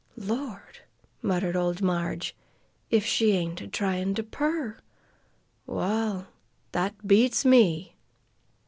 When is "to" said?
4.15-4.23